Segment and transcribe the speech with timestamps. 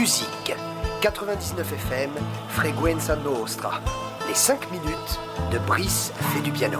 [0.00, 0.54] musique.
[1.02, 2.10] 99 FM,
[2.48, 3.80] Freguenza Nostra.
[4.26, 5.20] Les 5 minutes
[5.52, 6.78] de Brice fait du piano.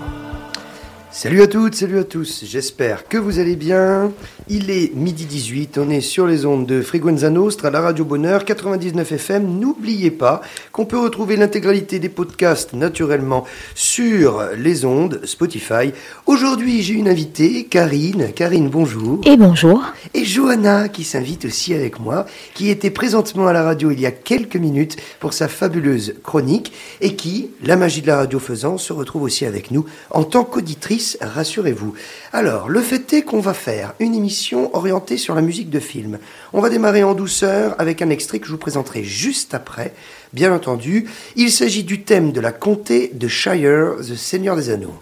[1.12, 4.12] Salut à toutes, salut à tous, j'espère que vous allez bien.
[4.48, 8.44] Il est midi 18, on est sur les ondes de Freguenza Nostra, la radio Bonheur
[8.44, 9.58] 99 FM.
[9.58, 10.40] N'oubliez pas
[10.70, 13.44] qu'on peut retrouver l'intégralité des podcasts naturellement
[13.74, 15.92] sur les ondes Spotify.
[16.26, 18.32] Aujourd'hui, j'ai une invitée, Karine.
[18.32, 19.20] Karine, bonjour.
[19.26, 19.82] Et bonjour.
[20.14, 22.24] Et Johanna qui s'invite aussi avec moi,
[22.54, 26.72] qui était présentement à la radio il y a quelques minutes pour sa fabuleuse chronique
[27.00, 30.44] et qui, la magie de la radio faisant, se retrouve aussi avec nous en tant
[30.44, 31.94] qu'auditrice rassurez-vous.
[32.32, 36.18] Alors, le fait est qu'on va faire une émission orientée sur la musique de film.
[36.52, 39.94] On va démarrer en douceur avec un extrait que je vous présenterai juste après.
[40.32, 44.98] Bien entendu, il s'agit du thème de la comté de Shire, The Seigneur des Anneaux.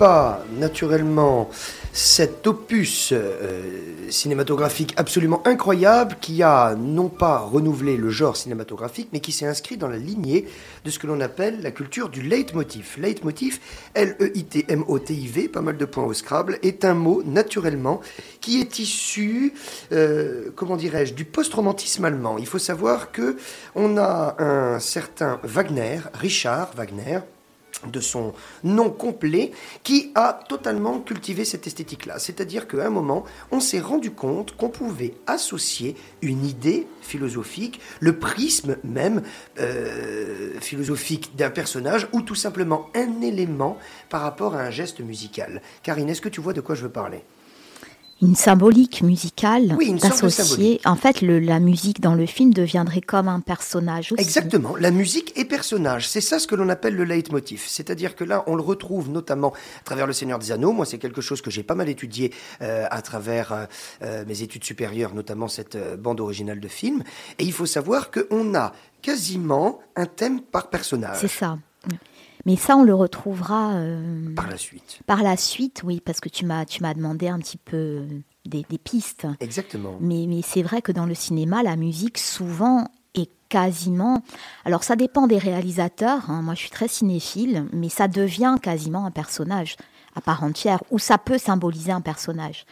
[0.00, 1.50] Pas naturellement
[1.92, 9.20] cet opus euh, cinématographique absolument incroyable qui a non pas renouvelé le genre cinématographique, mais
[9.20, 10.46] qui s'est inscrit dans la lignée
[10.86, 12.96] de ce que l'on appelle la culture du leitmotiv.
[12.96, 13.60] Leitmotiv,
[13.92, 18.00] L-E-I-T-M-O-T-I-V, pas mal de points au Scrabble, est un mot naturellement
[18.40, 19.52] qui est issu,
[19.92, 22.38] euh, comment dirais-je, du post-romantisme allemand.
[22.38, 23.36] Il faut savoir que
[23.74, 27.18] on a un certain Wagner, Richard Wagner,
[27.86, 28.32] de son
[28.64, 29.52] nom complet,
[29.82, 32.18] qui a totalement cultivé cette esthétique-là.
[32.18, 38.18] C'est-à-dire qu'à un moment, on s'est rendu compte qu'on pouvait associer une idée philosophique, le
[38.18, 39.22] prisme même
[39.58, 45.62] euh, philosophique d'un personnage, ou tout simplement un élément par rapport à un geste musical.
[45.82, 47.22] Karine, est-ce que tu vois de quoi je veux parler?
[48.22, 50.80] Une symbolique musicale Oui, d'associer.
[50.84, 54.22] En fait, le- la musique dans le film deviendrait comme un personnage aussi.
[54.22, 57.64] Exactement, la musique et personnage, c'est ça ce que l'on appelle le leitmotiv.
[57.66, 60.72] C'est-à-dire que là, on le retrouve notamment à travers Le Seigneur des Anneaux.
[60.72, 62.32] Moi, c'est quelque chose que j'ai pas mal étudié
[62.62, 63.64] euh, à travers euh,
[64.02, 67.02] euh, mes études supérieures, notamment cette euh, bande originale de film.
[67.38, 68.72] Et il faut savoir qu'on a
[69.02, 71.56] quasiment un thème par personnage C'est ça.
[72.46, 75.00] Mais ça, on le retrouvera euh, par la suite.
[75.06, 78.06] par la suite, oui, parce que tu m'as tu m'as demandé un petit peu
[78.46, 79.26] des, des pistes.
[79.40, 79.96] Exactement.
[80.00, 84.22] Mais, mais c'est vrai que dans le cinéma, la musique, souvent, est quasiment...
[84.64, 86.30] Alors, ça dépend des réalisateurs.
[86.30, 86.42] hein.
[86.42, 89.76] Moi, je suis très cinéphile, mais ça devient quasiment un personnage
[90.16, 92.64] à part entière, ou ça peut symboliser un personnage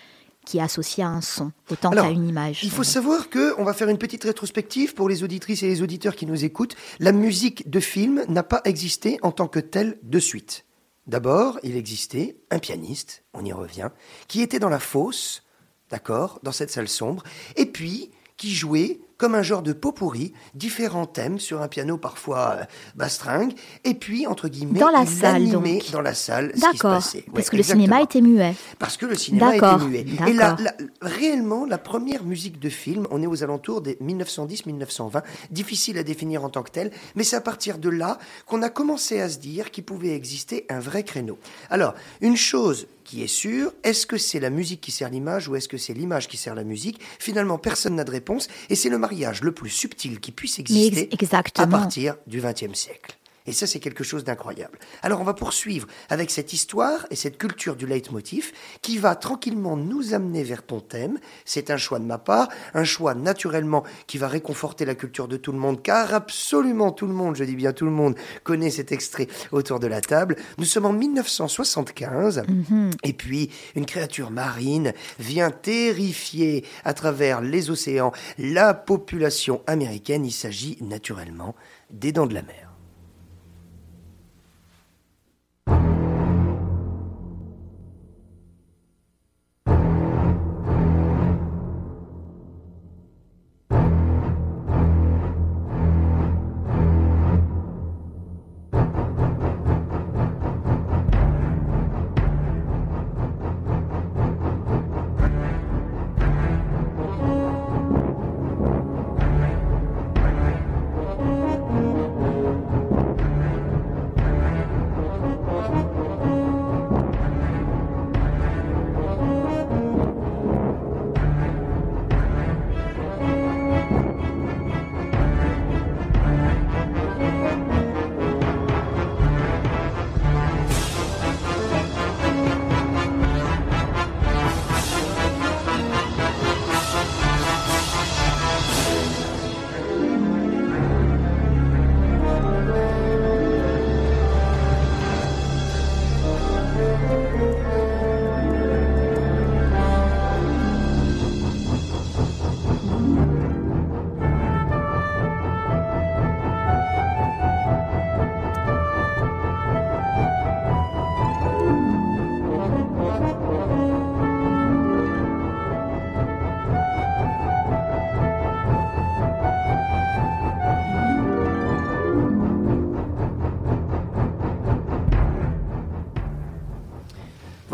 [0.49, 2.65] qui est associé à un son, autant qu'à une image.
[2.65, 5.83] Il faut savoir que on va faire une petite rétrospective pour les auditrices et les
[5.83, 6.75] auditeurs qui nous écoutent.
[7.01, 10.65] La musique de film n'a pas existé en tant que telle de suite.
[11.07, 13.91] D'abord, il existait un pianiste, on y revient,
[14.27, 15.43] qui était dans la fosse,
[15.91, 17.25] d'accord, dans cette salle sombre,
[17.57, 21.99] et puis qui jouait comme un genre de pot pourri, différents thèmes sur un piano
[21.99, 22.65] parfois euh,
[22.95, 23.53] bastringue,
[23.85, 25.91] et puis, entre guillemets, Dans la salle, donc.
[25.93, 27.25] dans la salle ce qui se D'accord, passait.
[27.35, 28.55] parce que le cinéma était muet.
[28.79, 30.07] Parce que le cinéma était muet.
[30.29, 30.57] Et la-
[31.03, 36.45] réellement, la première musique de film, on est aux alentours des 1910-1920, difficile à définir
[36.45, 39.39] en tant que telle, mais c'est à partir de là qu'on a commencé à se
[39.39, 41.39] dire qu'il pouvait exister un vrai créneau.
[41.71, 45.57] Alors, une chose qui est sûre, est-ce que c'est la musique qui sert l'image ou
[45.57, 47.01] est-ce que c'est l'image qui sert la musique?
[47.19, 51.05] Finalement, personne n'a de réponse et c'est le mariage le plus subtil qui puisse exister
[51.05, 51.77] ex- exactement.
[51.77, 53.18] à partir du XXe siècle.
[53.49, 54.79] Et ça, c'est quelque chose d'incroyable.
[55.03, 58.53] Alors, on va poursuivre avec cette histoire et cette culture du leitmotiv
[58.83, 61.19] qui va tranquillement nous amener vers ton thème.
[61.47, 65.39] C'est un choix de ma part, un choix naturellement qui va réconforter la culture de
[65.39, 68.71] tout le monde, car absolument tout le monde, je dis bien tout le monde, connaît
[68.71, 70.37] cet extrait autour de la table.
[70.59, 72.91] Nous sommes en 1975, Mhm.
[73.03, 80.27] et puis une créature marine vient terrifier à travers les océans la population américaine.
[80.27, 81.55] Il s'agit naturellement
[81.91, 82.68] des dents de la mer.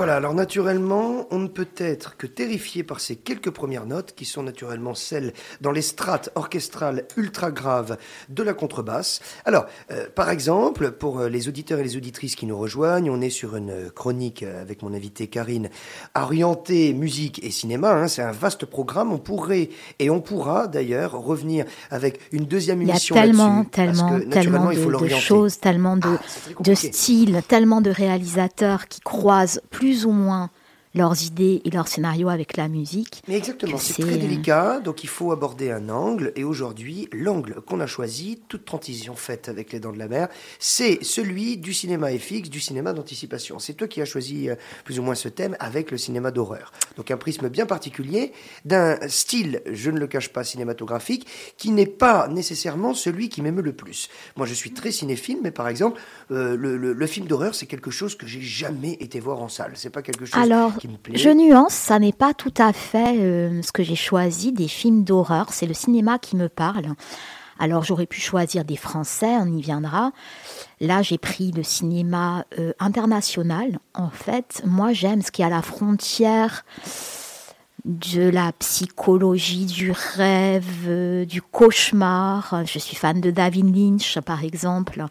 [0.04, 4.24] Voilà, alors naturellement, on ne peut être que terrifié par ces quelques premières notes, qui
[4.24, 7.96] sont naturellement celles dans les strates orchestrales ultra graves
[8.28, 9.20] de la contrebasse.
[9.44, 13.20] Alors, euh, par exemple, pour euh, les auditeurs et les auditrices qui nous rejoignent, on
[13.20, 15.70] est sur une euh, chronique avec mon invité Karine,
[16.14, 17.92] orientée musique et cinéma.
[17.92, 18.08] hein.
[18.08, 19.12] c'est un vaste programme.
[19.12, 23.64] On pourrait, et on pourra d'ailleurs, revenir avec une deuxième Il y a émission tellement,
[23.64, 29.00] parce tellement, que, tellement de, choses, tellement de, Ah, de styles, tellement de réalisateurs qui
[29.00, 30.50] croisent plus ou moins
[30.94, 33.22] leurs idées et leurs scénarios avec la musique.
[33.28, 36.32] Mais exactement, c'est très euh, délicat, donc il faut aborder un angle.
[36.36, 40.28] Et aujourd'hui, l'angle qu'on a choisi, toute transition faite avec les dents de la mer,
[40.58, 43.58] c'est celui du cinéma FX, du cinéma d'anticipation.
[43.58, 44.54] C'est toi qui as choisi euh,
[44.84, 46.72] plus ou moins ce thème avec le cinéma d'horreur.
[46.96, 48.32] Donc un prisme bien particulier,
[48.64, 51.26] d'un style, je ne le cache pas, cinématographique,
[51.56, 54.08] qui n'est pas nécessairement celui qui m'aime le plus.
[54.36, 56.00] Moi, je suis très cinéphile, mais par exemple,
[56.30, 59.48] euh, le, le- le film d'horreur, c'est quelque chose que j'ai jamais été voir en
[59.48, 59.72] salle.
[59.74, 60.72] C'est pas quelque chose Alors,
[61.12, 65.04] je nuance, ça n'est pas tout à fait euh, ce que j'ai choisi des films
[65.04, 66.94] d'horreur, c'est le cinéma qui me parle.
[67.58, 70.12] Alors j'aurais pu choisir des Français, on y viendra.
[70.80, 73.78] Là, j'ai pris le cinéma euh, international.
[73.94, 76.64] En fait, moi, j'aime ce qui est à la frontière
[77.84, 82.64] de la psychologie, du rêve, euh, du cauchemar.
[82.66, 85.04] Je suis fan de David Lynch, par exemple.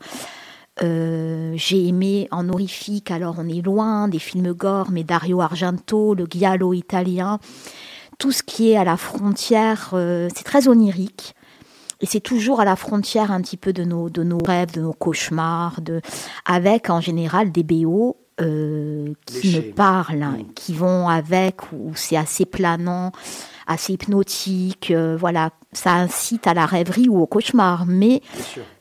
[0.82, 6.16] Euh, j'ai aimé en horrifique, alors on est loin des films gore, mais Dario Argento,
[6.16, 7.38] le giallo italien,
[8.18, 11.36] tout ce qui est à la frontière, euh, c'est très onirique.
[12.02, 14.82] Et c'est toujours à la frontière un petit peu de nos, de nos rêves, de
[14.82, 16.02] nos cauchemars, de,
[16.46, 20.54] avec en général des BO euh, qui me parlent, hein, Mm.
[20.56, 23.12] qui vont avec, où c'est assez planant,
[23.68, 24.90] assez hypnotique.
[24.92, 28.22] euh, voilà, ça incite à la rêverie ou au cauchemar, mais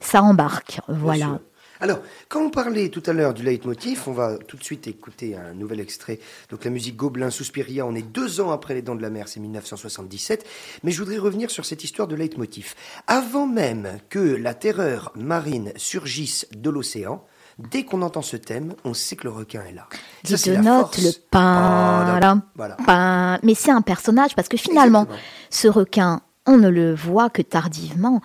[0.00, 0.80] ça embarque.
[0.88, 1.38] Voilà.
[1.82, 1.98] Alors,
[2.28, 5.52] quand on parlait tout à l'heure du leitmotiv, on va tout de suite écouter un
[5.52, 6.20] nouvel extrait.
[6.48, 9.26] Donc la musique Gobelin Suspiria, on est deux ans après Les Dents de la Mer,
[9.26, 10.46] c'est 1977.
[10.84, 12.74] Mais je voudrais revenir sur cette histoire de leitmotiv.
[13.08, 17.24] Avant même que la terreur marine surgisse de l'océan,
[17.58, 19.88] dès qu'on entend ce thème, on sait que le requin est là.
[20.22, 23.38] Dit c'est de note, le pain, Voilà.
[23.42, 25.28] Mais c'est un personnage parce que finalement, Exactement.
[25.50, 28.20] ce requin, on ne le voit que tardivement.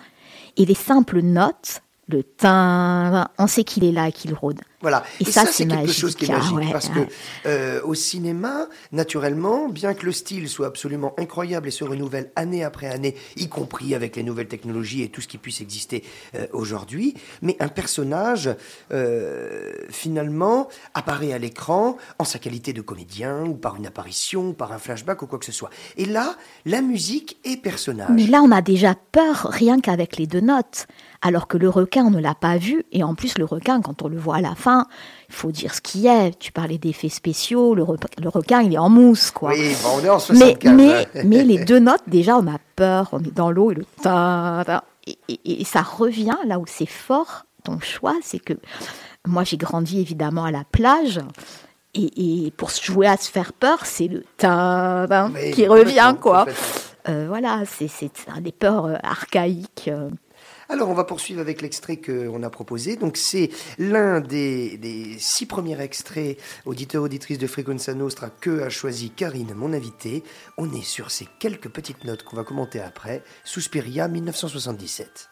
[0.56, 4.60] Et les simples notes, le tin, on sait qu'il est là et qu'il rôde.
[4.80, 5.02] Voilà.
[5.20, 7.00] Et, ça, c'est quelque chose qui est magique parce que
[7.46, 12.62] euh, au cinéma, naturellement, bien que le style soit absolument incroyable et se renouvelle année
[12.62, 16.04] après année, y compris avec les nouvelles technologies et tout ce qui puisse exister
[16.36, 18.50] euh, aujourd'hui, mais un personnage
[18.92, 24.52] euh, finalement apparaît à l'écran en sa qualité de comédien ou par une apparition, ou
[24.52, 25.70] par un flashback ou quoi que ce soit.
[25.96, 26.36] Et là,
[26.66, 28.10] la musique est personnage.
[28.12, 30.86] Mais là, on a déjà peur rien qu'avec les deux notes
[31.20, 34.02] alors que le requin, on ne l'a pas vu, et en plus, le requin, quand
[34.02, 34.86] on le voit à la fin,
[35.28, 36.38] il faut dire ce qu'il est.
[36.38, 39.50] Tu parlais d'effets spéciaux, le, requin, il est en mousse, quoi.
[39.50, 40.74] Oui, on est en 75.
[40.74, 43.84] Mais, mais, les deux notes, déjà, on a peur, on est dans l'eau, et le
[45.06, 48.52] et, et, ça revient là où c'est fort, ton choix, c'est que
[49.26, 51.20] moi, j'ai grandi évidemment à la plage.
[51.94, 55.06] Et, pour jouer à se faire peur, c'est le ta
[55.52, 56.46] qui revient, quoi.
[57.08, 58.10] Euh, voilà, c'est
[58.40, 59.90] des peurs euh, archaïques.
[60.70, 62.96] Alors, on va poursuivre avec l'extrait qu'on a proposé.
[62.96, 63.48] Donc, c'est
[63.78, 69.72] l'un des, six premiers extraits auditeurs auditrices de Frequenza Nostra que a choisi Karine, mon
[69.72, 70.22] invitée.
[70.58, 73.22] On est sur ces quelques petites notes qu'on va commenter après.
[73.44, 75.30] Suspiria 1977.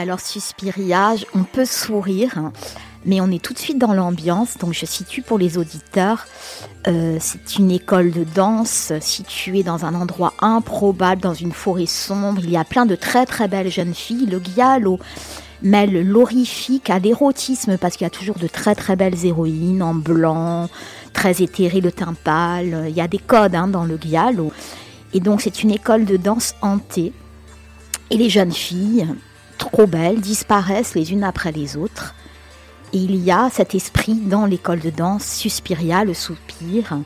[0.00, 2.52] Alors Suspiria, on peut sourire, hein,
[3.04, 4.56] mais on est tout de suite dans l'ambiance.
[4.58, 6.26] Donc je situe pour les auditeurs,
[6.88, 12.40] euh, c'est une école de danse située dans un endroit improbable, dans une forêt sombre.
[12.42, 14.26] Il y a plein de très très belles jeunes filles.
[14.26, 14.98] Le Giallo
[15.62, 19.94] mêle l'horrifique à l'érotisme parce qu'il y a toujours de très très belles héroïnes en
[19.94, 20.70] blanc,
[21.12, 22.86] très éthérées, le teint pâle.
[22.88, 24.50] Il y a des codes hein, dans le Giallo.
[25.12, 27.12] Et donc c'est une école de danse hantée.
[28.10, 29.06] Et les jeunes filles,
[29.60, 32.14] trop belles, disparaissent les unes après les autres.
[32.92, 36.98] Et il y a cet esprit dans l'école de danse, Suspiria, le soupir,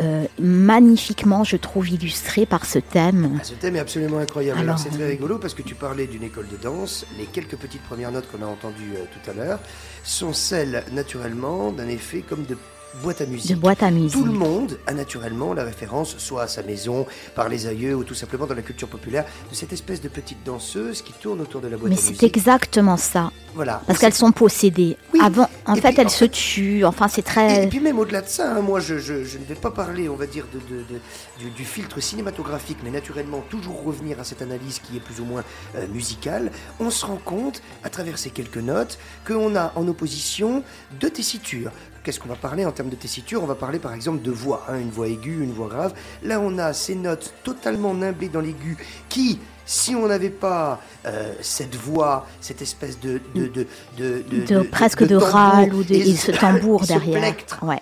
[0.00, 3.38] euh, magnifiquement, je trouve, illustré par ce thème.
[3.40, 4.60] Ah, ce thème est absolument incroyable.
[4.60, 7.06] Alors, c'est très rigolo parce que tu parlais d'une école de danse.
[7.18, 9.58] Les quelques petites premières notes qu'on a entendues euh, tout à l'heure
[10.04, 12.56] sont celles, naturellement, d'un effet comme de
[13.02, 13.56] boîte à musique.
[13.58, 14.12] boîte à musique.
[14.12, 18.04] Tout le monde a naturellement la référence, soit à sa maison, par les aïeux, ou
[18.04, 21.60] tout simplement dans la culture populaire, de cette espèce de petite danseuse qui tourne autour
[21.60, 22.10] de la boîte à musique.
[22.10, 23.30] Mais c'est exactement ça.
[23.54, 23.82] Voilà.
[23.86, 24.96] Parce qu'elles sont possédées.
[25.20, 26.84] Avant, en fait, elles se tuent.
[26.84, 27.64] Enfin, c'est très.
[27.64, 30.26] Et, puis même au-delà de ça, hein, moi, je, ne vais pas parler, on va
[30.26, 35.20] dire, de, du, filtre cinématographique, mais naturellement toujours revenir à cette analyse qui est plus
[35.20, 35.44] ou moins
[35.76, 36.50] euh, musicale.
[36.78, 40.62] On se rend compte, à travers ces quelques notes, qu'on a en opposition
[41.00, 44.30] deux tessitures Qu'est-ce qu'on va parler en de tessiture On va parler par exemple de
[44.30, 45.92] voix, hein, une voix aiguë, une voix grave.
[46.22, 49.38] Là, on a ces notes totalement nimblées dans l'aigu qui,
[49.70, 55.14] si on n'avait pas euh, cette voix, cette espèce de de, de, de, presque de,
[55.14, 57.36] râle ou de ce tambour derrière,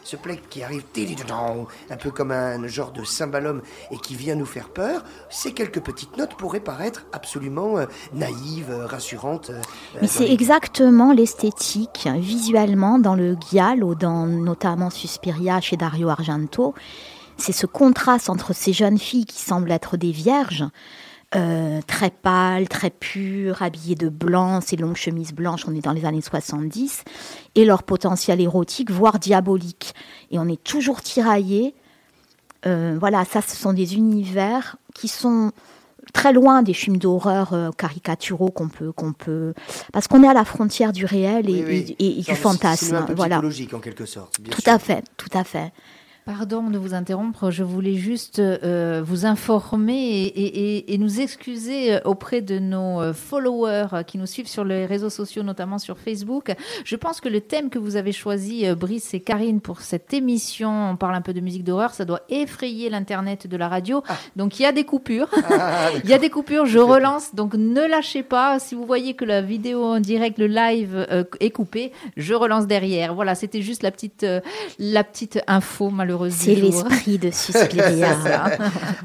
[0.04, 0.84] ce plectre, qui arrive
[1.90, 5.80] un peu comme un genre de cymbalum et qui vient nous faire peur, ces quelques
[5.80, 9.50] petites notes pourraient paraître absolument euh, naïves, euh, rassurantes.
[10.02, 16.74] Mais c'est exactement l'esthétique visuellement dans le Giallo, dans notamment Suspiria chez Dario Argento.
[17.38, 20.66] C'est ce contraste entre ces jeunes filles qui semblent être des vierges,
[21.36, 25.92] euh, très pâle, très pure, habillée de blanc, ces longues chemises blanches, on est dans
[25.92, 27.04] les années 70,
[27.54, 29.94] et leur potentiel érotique, voire diabolique.
[30.30, 31.74] Et on est toujours tiraillé.
[32.66, 35.52] Euh, voilà, ça, ce sont des univers qui sont
[36.14, 39.52] très loin des films d'horreur euh, caricaturaux qu'on peut, qu'on peut,
[39.92, 43.04] parce qu'on est à la frontière du réel et, et, du fantasme.
[43.14, 43.42] Voilà.
[43.74, 44.38] en quelque sorte.
[44.50, 45.72] tout à fait, tout à fait.
[46.28, 52.42] Pardon de vous interrompre, je voulais juste euh, vous informer et, nous excuser euh, auprès
[52.42, 56.54] de nos euh, followers qui nous suivent sur les réseaux sociaux, notamment sur Facebook.
[56.84, 60.90] Je pense que le thème que vous avez choisi, Brice et Karine, pour cette émission,
[60.90, 64.02] on parle un peu de musique d'horreur, ça doit effrayer l'Internet de la radio.
[64.06, 64.18] Ah.
[64.36, 65.30] Donc il y a des coupures.
[65.50, 68.58] Ah, il y a des coupures, je relance, donc ne lâchez pas.
[68.58, 73.14] Si vous voyez que la vidéo en direct, le live est coupé, je relance derrière.
[73.14, 74.26] Voilà, c'était juste la petite,
[74.78, 78.16] la petite info malheureusement malheureuse C'est l'esprit de Suspiria.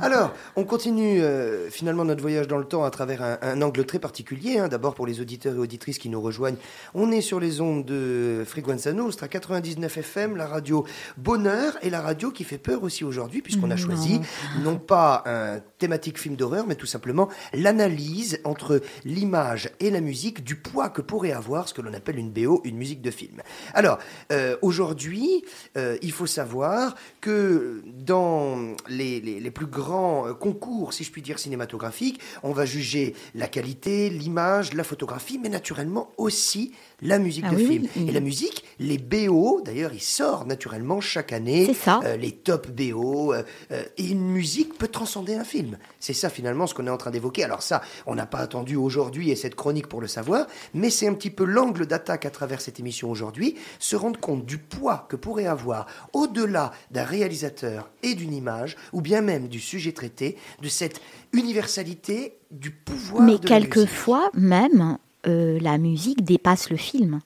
[0.01, 3.99] Alors, on continue euh, finalement notre voyage dans le temps à travers un, angle très
[3.99, 4.59] particulier.
[4.59, 4.67] Hein.
[4.67, 6.57] D'abord pour les auditeurs et auditrices qui nous rejoignent,
[6.93, 10.85] on est sur les ondes de Frequenza Nostra 99 FM, la radio
[11.17, 14.19] Bonheur et la radio qui fait peur aussi aujourd'hui puisqu'on a choisi
[14.63, 20.43] non pas un thématique film d'horreur, mais tout simplement l'analyse entre l'image et la musique
[20.43, 23.41] du poids que pourrait avoir ce que l'on appelle une BO, une musique de film.
[23.73, 23.99] Alors,
[24.31, 25.43] euh, aujourd'hui,
[25.77, 31.39] euh, il faut savoir que dans les, plus grands euh, concours, si je puis dire,
[31.39, 37.53] cinématographiques, on va juger la qualité, l'image, la photographie, mais naturellement aussi la musique ah
[37.53, 37.87] de film.
[37.95, 41.73] Et la musique, les BO, d'ailleurs, il sort naturellement chaque année.
[41.73, 41.99] Ça.
[42.17, 43.33] les top BO.
[43.33, 45.77] et une musique peut transcender un film.
[45.99, 47.43] C'est ça finalement ce qu'on est en train d'évoquer.
[47.43, 51.07] Alors ça, on n'a pas attendu aujourd'hui et cette chronique pour le savoir, mais c'est
[51.07, 55.05] un petit peu l'angle d'attaque à travers cette émission aujourd'hui, se rendre compte du poids
[55.09, 60.37] que pourrait avoir, au-delà d'un réalisateur et d'une image, ou bien même du sujet traité,
[60.61, 63.23] de cette universalité du pouvoir.
[63.23, 67.19] Mais quelquefois même, euh, la musique dépasse le film.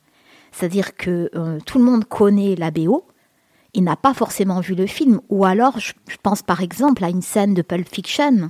[0.52, 3.06] C'est-à-dire que euh, tout le monde connaît la BO,
[3.74, 5.22] il n'a pas forcément vu le film.
[5.30, 8.50] Ou alors, je, pense par exemple à une scène de Pulp Fiction,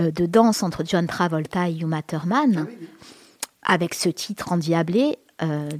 [0.00, 2.66] euh, de danse entre John Travolta et Uma Thurman,
[3.62, 5.18] ah avec ce titre endiablé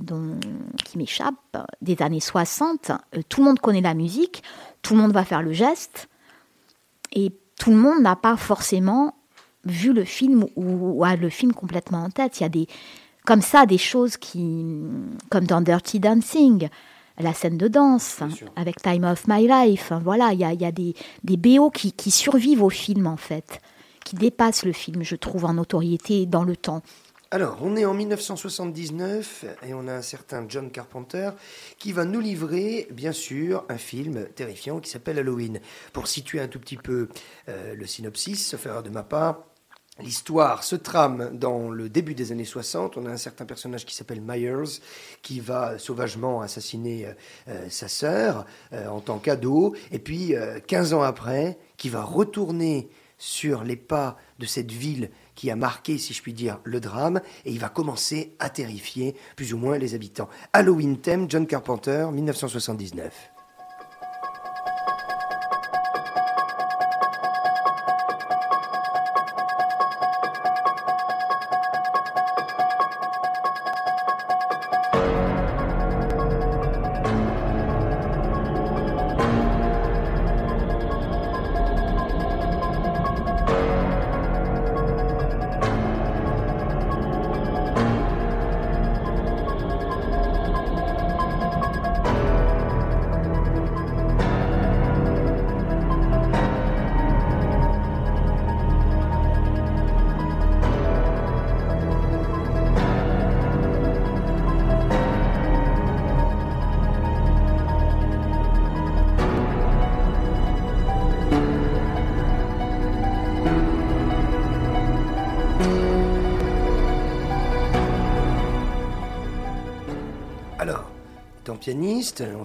[0.00, 0.38] dont,
[0.84, 1.34] qui m'échappe,
[1.80, 2.90] des années 60.
[2.90, 4.42] Euh, tout le monde connaît la musique,
[4.82, 6.08] tout le monde va faire le geste,
[7.12, 9.14] et tout le monde n'a pas forcément
[9.64, 12.40] vu le film ou, a le film complètement en tête.
[12.40, 12.66] Il y a des,
[13.24, 14.64] comme ça, des choses qui,
[15.30, 16.68] comme dans Dirty Dancing,
[17.18, 18.20] la scène de danse
[18.56, 19.92] avec Time of My Life.
[20.02, 23.16] Voilà, il y a, y a, des, des BO qui, qui, survivent au film en
[23.16, 23.60] fait,
[24.04, 26.82] qui dépassent le film, je trouve, en notoriété dans le temps.
[27.30, 31.30] Alors, on est en 1979 et on a un certain John Carpenter
[31.78, 35.60] qui va nous livrer, bien sûr, un film terrifiant qui s'appelle Halloween.
[35.92, 37.08] Pour situer un tout petit peu
[37.48, 39.44] euh, le synopsis, sauf erreur de ma part,
[40.00, 42.96] L'histoire se trame dans le début des années 60.
[42.96, 44.80] On a un certain personnage qui s'appelle Myers
[45.22, 47.12] qui va sauvagement assassiner euh,
[47.48, 49.74] euh, sa sœur euh, en tant qu'ado.
[49.90, 50.34] Et puis,
[50.68, 55.98] 15 ans après, qui va retourner sur les pas de cette ville qui a marqué,
[55.98, 59.78] si je puis dire, le drame, et il va commencer à terrifier plus ou moins
[59.78, 60.28] les habitants.
[60.52, 63.37] Halloween Theme, John Carpenter, 1979.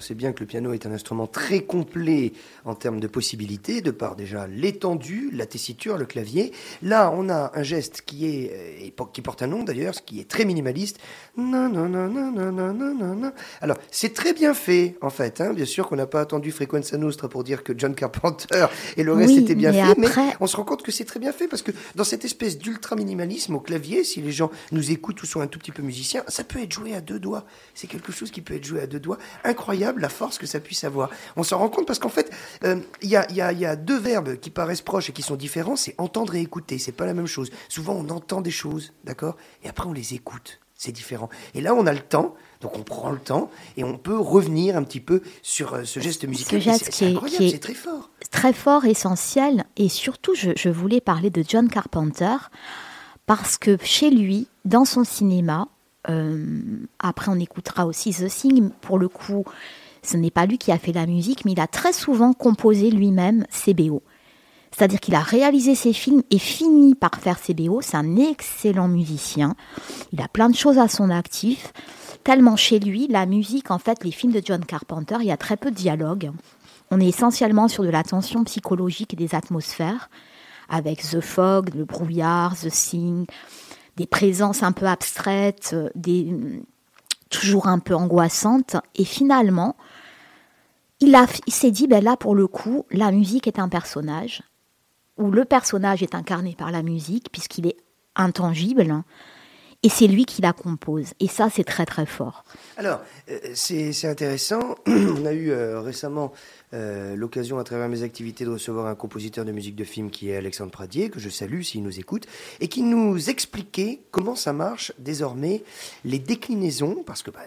[0.04, 2.34] Sait bien que le piano est un instrument très complet
[2.66, 6.52] en termes de possibilités, de par déjà l'étendue, la tessiture, le clavier.
[6.82, 10.20] Là, on a un geste qui est euh, qui porte un nom d'ailleurs, ce qui
[10.20, 11.00] est très minimaliste.
[13.62, 15.42] Alors, c'est très bien fait en fait.
[15.42, 15.54] Hein.
[15.54, 19.14] Bien sûr qu'on n'a pas attendu Frequenza Nostra pour dire que John Carpenter et le
[19.14, 20.08] reste était bien fait, mais
[20.40, 22.96] on se rend compte que c'est très bien fait parce que dans cette espèce d'ultra
[22.96, 26.24] minimalisme au clavier, si les gens nous écoutent ou sont un tout petit peu musiciens,
[26.28, 27.46] ça peut être joué à deux doigts.
[27.74, 30.60] C'est quelque chose qui peut être joué à deux doigts incroyable la force que ça
[30.60, 31.10] puisse avoir.
[31.36, 32.32] On s'en rend compte parce qu'en fait,
[32.64, 36.36] euh, il y, a, deux verbes qui paraissent proches et qui sont différents, c'est entendre
[36.36, 37.52] et écouter, c'est pas la même chose.
[37.70, 41.30] Souvent on entend des choses, d'accord, et après on les écoute, c'est différent.
[41.54, 44.78] Et là on a le temps, donc on prend le temps et on peut revenir
[44.78, 46.62] un petit peu sur euh, ce geste musical.
[46.62, 48.10] c'est incroyable, c'est très fort.
[48.32, 52.36] Très fort, essentiel, et surtout je voulais parler de John Carpenter
[53.26, 55.68] parce que chez lui, dans son cinéma,
[56.10, 56.46] euh,
[57.00, 58.70] après, on écoutera aussi The Thing.
[58.82, 59.46] Pour le coup,
[60.04, 62.92] ce n'est pas lui qui a fait la musique, mais il a très souvent composé
[62.92, 64.04] lui-même ses BO.
[64.76, 67.82] C'est-à-dire qu'il a réalisé ses films et fini par faire ses BO.
[67.82, 69.56] C'est un excellent musicien.
[70.12, 71.74] Il a plein de choses à son actif.
[72.24, 75.38] Tellement chez lui, la musique, en fait, les films de John Carpenter, il y a
[75.38, 76.32] très peu de dialogue.
[76.90, 80.10] On est essentiellement sur de la tension psychologique et des atmosphères,
[80.70, 83.26] avec The Fog, le brouillard, The Thing,
[83.98, 86.34] des présences un peu abstraites, euh, des,
[87.34, 88.78] toujours un peu angoissantes.
[88.96, 89.76] Et finalement,
[91.00, 94.44] il, a, il s'est dit, ben là, pour le coup, la musique est un personnage,
[95.18, 97.78] où le personnage est incarné par la musique, puisqu'il est
[98.16, 99.04] intangible,
[99.82, 101.14] et c'est lui qui la compose.
[101.20, 102.46] Et ça, c'est très très fort.
[102.78, 104.76] Alors, euh, c'est intéressant.
[104.88, 106.32] On a eu euh, récemment
[106.74, 110.30] euh, l'occasion à travers mes activités de recevoir un compositeur de musique de film qui
[110.30, 112.28] est Alexandre Pradier, que je salue s'il nous écoute,
[112.60, 115.64] et qui nous expliquait comment ça marche désormais,
[116.04, 117.42] les déclinaisons, parce que bah,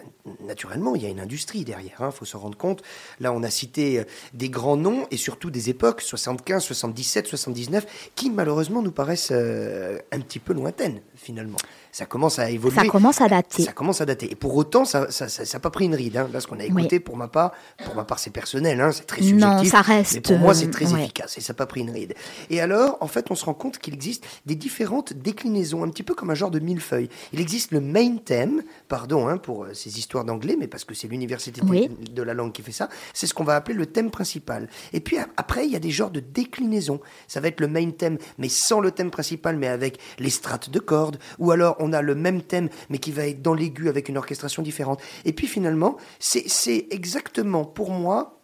[0.45, 2.83] naturellement, il y a une industrie derrière, il hein, faut se rendre compte.
[3.19, 8.11] Là, on a cité euh, des grands noms et surtout des époques, 75, 77, 79,
[8.15, 11.57] qui malheureusement nous paraissent euh, un petit peu lointaines finalement.
[11.91, 12.75] Ça commence à évoluer.
[12.75, 13.63] Ça commence à dater.
[13.63, 14.31] Ça commence à dater.
[14.31, 16.17] Et pour autant, ça n'a ça, ça, pas pris une ride.
[16.17, 16.29] Hein.
[16.31, 19.05] Là, ce qu'on a écouté, pour ma part, pour ma part, c'est personnel, hein, c'est
[19.05, 19.45] très subjectif.
[19.45, 20.15] Non, ça reste.
[20.15, 22.13] Mais pour moi, c'est très efficace et ça n'a pas pris une ride.
[22.49, 26.03] Et alors, en fait, on se rend compte qu'il existe des différentes déclinaisons, un petit
[26.03, 27.09] peu comme un genre de millefeuille.
[27.33, 30.93] Il existe le main theme, pardon hein, pour euh, ces histoires d'anglais, mais parce que
[30.93, 32.89] c'est l'université de la langue qui fait ça.
[33.13, 34.69] C'est ce qu'on va appeler le thème principal.
[34.93, 36.99] Et puis après, il y a des genres de déclinaisons.
[37.27, 40.69] Ça va être le main theme, mais sans le thème principal, mais avec les strates
[40.69, 43.89] de cordes ou alors on a le même thème, mais qui va être dans l'aigu
[43.89, 45.01] avec une orchestration différente.
[45.25, 48.36] Et puis finalement, c'est exactement pour moi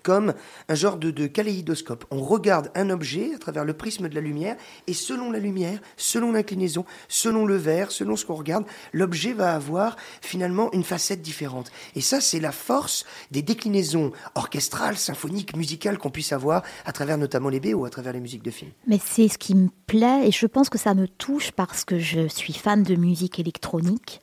[0.00, 0.34] comme
[0.68, 2.04] un genre de, de, kaléidoscope.
[2.10, 5.78] On regarde un objet à travers le prisme de la lumière, et selon la lumière,
[5.96, 11.22] selon l'inclinaison, selon le verre, selon ce qu'on regarde, l'objet va avoir finalement une facette
[11.22, 11.70] différente.
[11.94, 17.18] Et ça, c'est la force des déclinaisons orchestrales, symphoniques, musicales qu'on puisse avoir à travers
[17.18, 18.70] notamment les BO, à travers les musiques de film.
[18.86, 21.98] Mais c'est ce qui me plaît, et je pense que ça me touche parce que
[21.98, 24.20] je suis fan de musique électronique.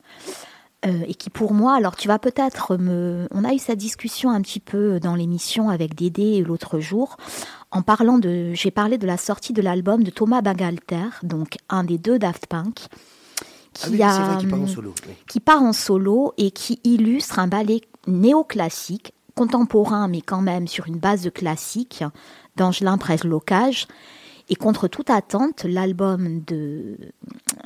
[0.85, 3.27] Euh, et qui pour moi, alors tu vas peut-être me...
[3.31, 7.17] On a eu cette discussion un petit peu dans l'émission avec Dédé l'autre jour,
[7.71, 8.53] en parlant de...
[8.53, 12.47] J'ai parlé de la sortie de l'album de Thomas Bangalter, donc un des deux Daft
[12.47, 12.87] Punk,
[13.73, 14.93] qui, ah qui part en solo.
[15.27, 20.87] Qui part en solo et qui illustre un ballet néoclassique, contemporain mais quand même sur
[20.87, 22.05] une base de classique,
[22.55, 23.87] d'Angelin Locage.
[24.47, 26.97] Et contre toute attente, l'album de,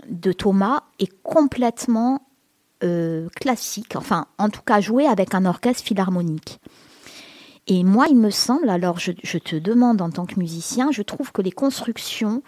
[0.10, 2.21] de Thomas est complètement
[2.84, 6.60] euh, classique, enfin en tout cas joué avec un orchestre philharmonique.
[7.67, 11.32] Et moi, il me semble, alors je, te demande en tant que musicien, je trouve
[11.32, 12.43] que les constructions,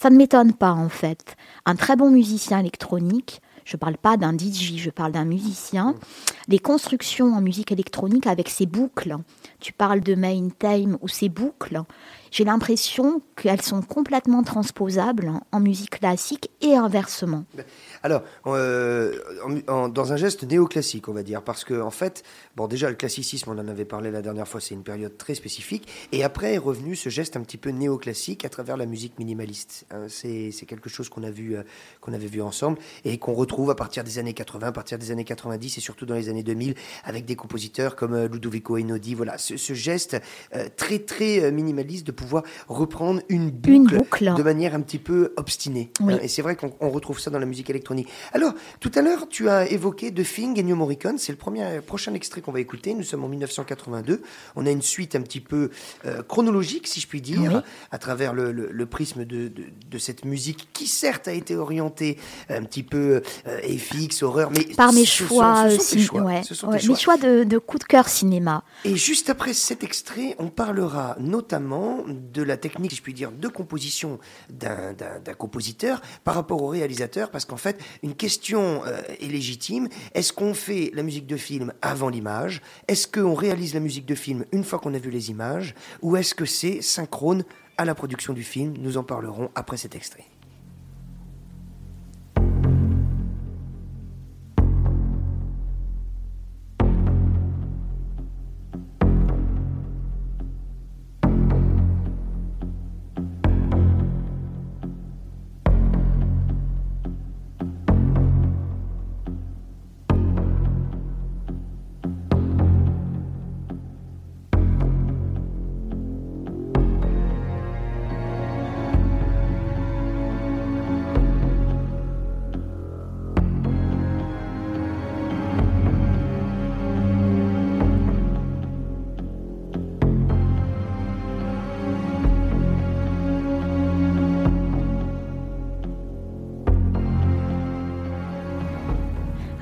[0.00, 1.36] ça ne m'étonne pas en fait.
[1.66, 5.94] Un très bon musicien électronique, je ne parle pas d'un DJ, je parle d'un musicien,
[6.48, 9.18] les constructions en musique électronique avec ces boucles,
[9.60, 11.82] tu parles de main time ou ces boucles,
[12.30, 17.44] j'ai l'impression qu'elles sont complètement transposables en musique classique et inversement.
[17.54, 17.64] Ben,
[18.02, 19.18] alors, euh,
[19.66, 22.22] dans un geste néoclassique, on va dire, parce que en fait,
[22.56, 25.34] bon, déjà le classicisme, on en avait parlé la dernière fois, c'est une période très
[25.34, 29.18] spécifique, et après est revenu ce geste un petit peu néoclassique à travers la musique
[29.18, 29.86] minimaliste.
[29.90, 30.06] Hein.
[30.08, 31.62] c'est quelque chose qu'on a vu, euh,
[32.00, 35.10] qu'on avait vu ensemble et qu'on retrouve à partir des années 80, à partir des
[35.10, 39.14] années 90 et surtout dans les années 2000 avec des compositeurs comme euh, Ludovico Einaudi.
[39.14, 40.16] Voilà, ce, geste
[40.76, 44.02] très très minimaliste de pouvoir reprendre une boucle,
[44.34, 45.90] de manière un petit peu obstinée.
[46.00, 46.18] Hein.
[46.22, 49.48] et c'est vrai qu'on retrouve ça dans la musique électronique alors, tout à l'heure, tu
[49.48, 51.18] as évoqué The Thing, Ennio Morricone.
[51.18, 52.94] C'est le premier, prochain extrait qu'on va écouter.
[52.94, 54.22] Nous sommes en 1982.
[54.56, 55.70] On a une suite un petit peu
[56.06, 59.50] euh, chronologique, si je puis dire, à travers le, prisme de,
[59.98, 64.92] cette musique qui, certes, a été orientée un petit peu euh, FX, horreur, mais par
[64.92, 68.62] mes choix, mes choix de, de coup de cœur cinéma.
[68.84, 73.32] Et juste après cet extrait, on parlera notamment de la technique, si je puis dire,
[73.32, 74.18] de composition
[74.50, 74.94] d'un
[75.36, 79.88] compositeur par rapport au réalisateur, parce qu'en fait, une question euh, est légitime.
[80.14, 82.62] Est-ce qu'on fait la musique de film avant l'image?
[82.88, 85.74] Est-ce qu'on réalise la musique de film une fois qu'on a vu les images?
[86.02, 87.44] Ou est-ce que c'est synchrone
[87.76, 88.74] à la production du film?
[88.78, 90.24] Nous en parlerons après cet extrait.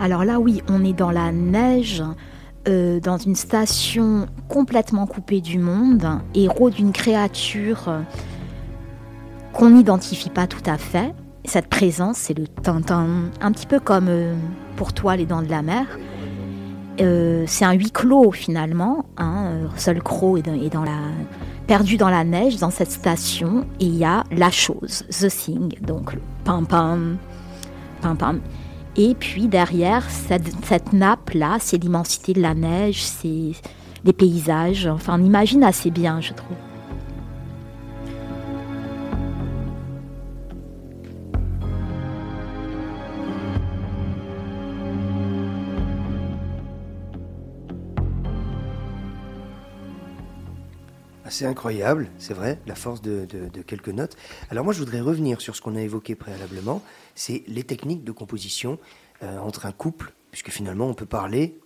[0.07, 2.01] Alors là, oui, on est dans la neige,
[2.69, 8.03] euh, dans une station complètement coupée du monde, héros d'une créature euh,
[9.53, 11.13] qu'on n'identifie pas tout à fait.
[11.45, 13.09] Cette présence, c'est le tintin,
[13.41, 14.37] un petit peu comme euh,
[14.77, 15.99] pour toi les dents de la mer.
[16.99, 19.07] c'est un huis clos finalement.
[19.17, 19.67] Hein.
[19.73, 20.49] Russell Crowe est,
[21.67, 25.75] perdu dans la neige dans cette station et il y a la chose, The Thing,
[25.81, 27.17] donc le pam pam,
[28.01, 28.41] pam pam.
[28.99, 33.53] Et puis derrière, cette, nappe-là, c'est l'immensité de la neige, c'est
[34.05, 34.87] les paysages.
[34.87, 36.57] Enfin, on imagine assez bien, je trouve.
[51.29, 53.27] C'est incroyable, c'est vrai, la force de,
[53.67, 54.17] quelques notes.
[54.51, 56.83] Alors moi, je voudrais revenir sur ce qu'on a évoqué préalablement,
[57.15, 58.79] c'est les techniques de composition
[59.23, 61.59] euh, entre un couple, puisque finalement, on peut parler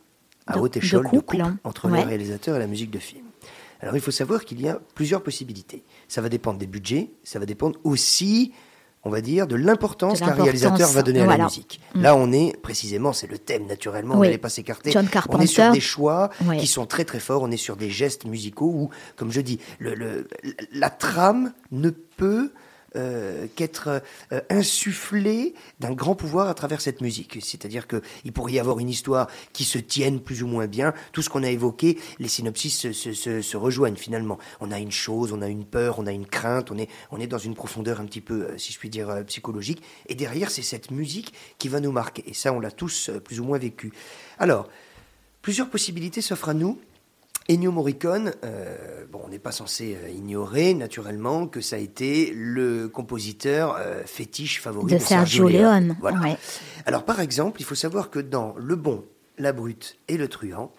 [0.47, 1.59] à haute échelle de couple, hein.
[1.65, 3.25] entre le réalisateur et la musique de film.
[3.83, 5.85] Alors il faut savoir qu'il y a plusieurs possibilités.
[6.07, 8.53] Ça va dépendre des budgets, ça va dépendre aussi
[9.05, 11.81] on va dire, de l'importance qu'un réalisateur va donner à la musique.
[11.95, 12.03] Mm.
[12.03, 14.93] Là, on est précisément, c'est le thème naturellement, on n'allait pas s'écarter.
[15.29, 18.25] On est sur des choix qui sont très très forts, on est sur des gestes
[18.25, 20.29] musicaux où, comme je dis, le,
[20.73, 22.53] la trame ne peut
[22.97, 27.39] euh, qu'être euh, insufflé d'un grand pouvoir à travers cette musique.
[27.41, 30.93] C'est-à-dire qu'il pourrait y avoir une histoire qui se tienne plus ou moins bien.
[31.13, 34.39] Tout ce qu'on a évoqué, les synopsis se, rejoignent finalement.
[34.61, 36.79] On a une chose, on a une peur, on a une crainte, on
[37.21, 39.83] est, dans une profondeur un petit peu, euh, si je puis dire, psychologique.
[40.09, 42.25] Et derrière, c'est cette musique qui va nous marquer.
[42.27, 43.93] Et ça, on l'a tous plus ou moins vécu.
[44.41, 44.69] Alors,
[45.43, 46.81] plusieurs possibilités s'offrent à nous.
[47.51, 52.33] Ennio Morricone, euh, bon, on n'est pas censé euh, ignorer naturellement que ça a été
[52.33, 55.97] le compositeur euh, fétiche favori de, Sergio, Leone.
[56.87, 59.05] Alors par exemple, il faut savoir que dans Le Bon,
[59.37, 60.71] La Brute et Le Truand,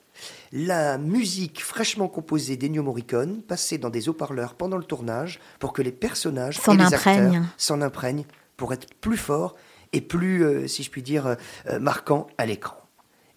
[0.54, 5.82] la musique fraîchement composée d'Ennio Morricone passait dans des haut-parleurs pendant le tournage pour que
[5.82, 9.58] les personnages les acteurs s'en imprègnent pour être plus forts
[9.92, 11.36] et plus, si je puis dire,
[11.82, 12.81] marquants à l'écran.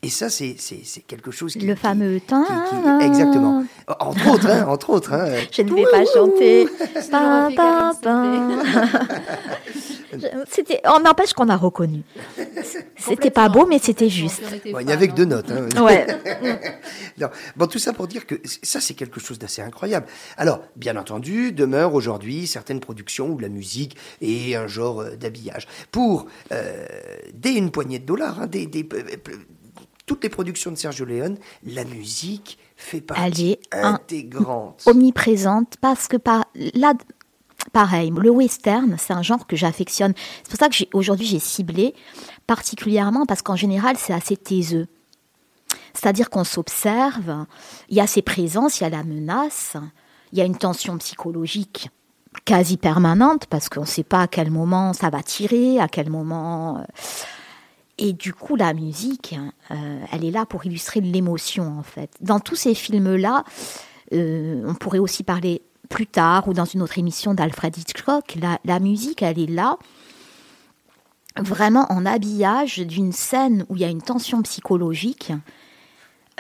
[0.05, 0.55] Et ça, c'est
[1.07, 1.61] quelque chose qui...
[1.61, 2.45] Le fameux temps.
[3.01, 3.65] Exactement.
[4.01, 5.15] Entre autres, hein, entre autres.
[5.15, 5.29] Hein.
[5.51, 6.69] Je ne vais pas chanter.
[10.49, 12.03] C'était, on n'empêche qu'on a reconnu.
[12.97, 14.43] C'était pas beau, mais c'était juste.
[14.65, 15.51] il n'y avait que deux notes.
[15.51, 15.83] Hein.
[15.83, 16.07] Ouais.
[17.57, 20.07] bon, tout ça pour dire que ça, c'est quelque chose d'assez incroyable.
[20.37, 25.67] Alors, bien entendu, demeure aujourd'hui certaines productions où la musique est un genre euh, d'habillage.
[25.91, 26.87] Pour, euh,
[27.33, 28.87] dès une poignée de dollars, hein, des, des,
[30.07, 34.83] toutes les productions de Sergio Leone, la musique fait partie intégrante.
[34.87, 36.95] omniprésente, parce que par, là,
[37.73, 40.13] pareil, le western, c'est un genre que j'affectionne.
[40.43, 41.95] C'est pour ça que aujourd'hui j'ai ciblé
[42.47, 44.87] particulièrement, parce qu'en général, c'est assez taiseux.
[45.95, 47.47] C'est-à-dire qu'on s'observe,
[47.89, 49.77] il y a ses présences, il y a la menace,
[50.33, 51.89] il y a une tension psychologique
[52.45, 56.11] quasi permanente, parce qu'on ne sait pas à quel moment ça va tirer, à quel
[56.11, 56.79] moment...
[56.79, 56.83] Euh,
[57.99, 59.37] et du coup, la musique,
[59.71, 62.11] euh, elle est là pour illustrer l'émotion, en fait.
[62.21, 63.45] Dans tous ces films-là,
[64.13, 68.81] euh, on pourrait aussi parler plus tard ou dans une autre émission d'Alfred Hitchcock, la,
[68.81, 69.79] musique, elle est là
[71.37, 75.33] vraiment en habillage d'une scène où il y a une tension psychologique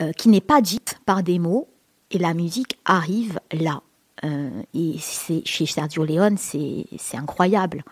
[0.00, 1.68] euh, qui n'est pas dite par des mots,
[2.10, 3.82] et la musique arrive là.
[4.74, 7.84] Et chez Sergio Leone, c'est incroyable.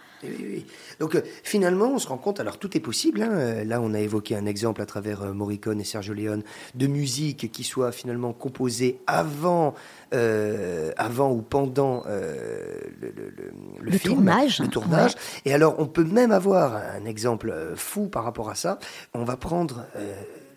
[1.01, 3.23] Donc euh, finalement, on se rend compte, alors tout est possible.
[3.23, 3.31] Hein.
[3.33, 6.43] Euh, là, on a évoqué un exemple à travers euh, Morricone et Sergio Leone
[6.75, 9.75] de musique qui soit finalement composée avant,
[10.13, 14.61] avant ou pendant le, film, tournage.
[14.61, 15.15] Le tournage.
[15.45, 18.79] Et alors, on peut même avoir un exemple fou par rapport à ça.
[19.15, 19.87] On va prendre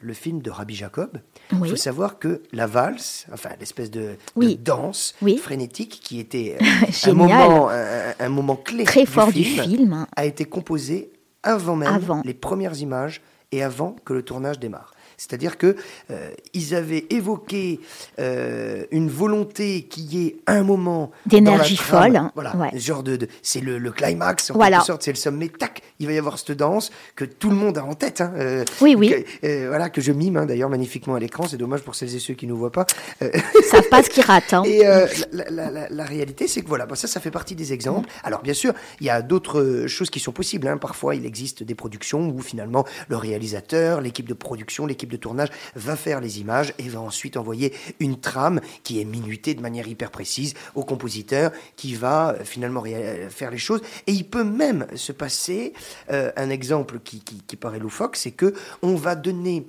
[0.06, 1.18] le film de Rabbi Jacob,
[1.52, 4.18] il faut savoir que la valse, enfin l'espèce de,
[4.60, 10.26] danse frénétique qui était euh, un, moment, un, moment clé Très fort du film, a
[10.26, 11.12] été composé
[11.44, 14.94] avant même les premières images et avant que le tournage démarre.
[15.18, 15.76] C'est-à-dire que
[16.12, 17.80] euh, ils avaient évoqué
[18.20, 22.22] euh, une volonté qui est un moment d'énergie folle.
[22.36, 25.50] Voilà, genre de, c'est le, climax en quelque sorte, c'est le sommet.
[25.50, 28.22] Tac, il va y avoir cette danse que tout le monde a en tête.
[28.22, 29.26] Hein, euh, oui, oui.
[29.42, 31.48] Que, voilà que je mime hein, d'ailleurs magnifiquement à l'écran.
[31.48, 32.86] C'est dommage pour celles et ceux qui nous voient pas.
[33.22, 34.54] Ils savent pas ce qu'ils ratent.
[34.54, 34.64] Hein.
[34.76, 38.10] Et la, la, la, réalité, c'est que voilà, ça, ça fait partie des exemples.
[38.24, 40.68] Alors bien sûr, il y a d'autres choses qui sont possibles.
[40.68, 40.78] Hein.
[40.78, 45.50] Parfois, il existe des productions où finalement le réalisateur, l'équipe de production, l'équipe de tournage
[45.76, 49.88] va faire les images et va ensuite envoyer une trame qui est minutée de manière
[49.88, 52.84] hyper précise au compositeur qui va euh, finalement
[53.30, 53.82] faire les choses.
[54.08, 55.74] Et il peut même se passer
[56.12, 57.22] euh, un exemple qui,
[57.56, 59.68] paraît loufoque, c'est que on va donner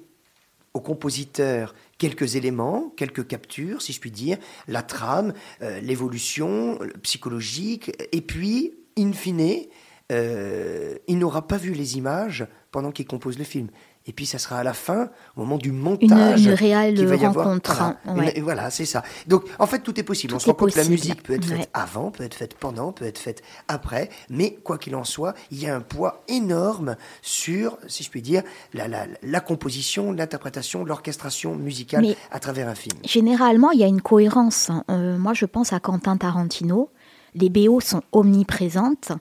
[0.74, 4.36] au compositeur quelques éléments, quelques captures, si je puis dire,
[4.68, 9.66] la trame, euh, l'évolution psychologique, et puis, in fine,
[10.12, 13.68] euh, il n'aura pas vu les images pendant qu'il compose le film.
[14.08, 17.06] Et puis ça sera à la fin, au moment du montage, une, une réelle qu'il
[17.06, 17.74] va y avoir- rencontre.
[17.74, 18.40] voilà, hein, une- ouais.
[18.40, 19.02] voilà, c'est ça.
[19.26, 20.30] Donc en fait tout est possible.
[20.30, 21.66] Tout On se rend compte que la musique peut être faite Ouais.
[21.74, 25.60] avant, peut être faite pendant, peut être faite après, mais quoi qu'il en soit, il
[25.60, 28.42] y a un poids énorme sur, si je puis dire,
[28.74, 32.96] la, la, la composition, l'interprétation, l'orchestration musicale Mais- à travers un film.
[33.04, 34.70] Généralement, il y a une cohérence.
[34.70, 34.84] hein.
[34.90, 36.90] Euh, moi, je pense à Quentin Tarantino.
[37.34, 39.12] Les BO sont omniprésentes.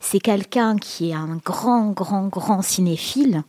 [0.00, 3.42] C'est quelqu'un qui est un grand, grand, grand cinéphile,